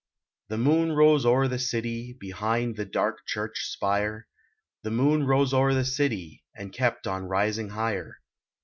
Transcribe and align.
The 0.49 0.57
moon 0.57 0.93
rose 0.93 1.27
o 1.27 1.35
er 1.35 1.47
the 1.47 1.59
city 1.59 2.13
Behind 2.19 2.75
the 2.75 2.85
dark 2.85 3.19
church 3.27 3.67
spire; 3.71 4.27
The 4.81 4.89
moon 4.89 5.27
rose 5.27 5.53
o 5.53 5.61
er 5.61 5.75
the 5.75 5.85
city 5.85 6.43
And 6.55 6.73
kept 6.73 7.05
on 7.05 7.25
rising 7.25 7.69
higher. 7.69 8.19